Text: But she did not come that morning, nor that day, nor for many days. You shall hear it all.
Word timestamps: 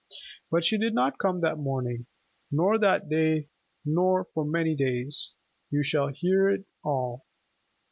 But 0.49 0.65
she 0.65 0.79
did 0.79 0.95
not 0.95 1.19
come 1.19 1.41
that 1.41 1.59
morning, 1.59 2.07
nor 2.49 2.79
that 2.79 3.07
day, 3.07 3.49
nor 3.85 4.25
for 4.33 4.43
many 4.43 4.73
days. 4.75 5.35
You 5.69 5.83
shall 5.83 6.07
hear 6.07 6.49
it 6.49 6.65
all. 6.83 7.27